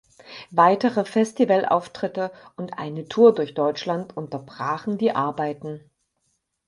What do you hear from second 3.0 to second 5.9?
Tour durch Deutschland unterbrachen die Arbeiten.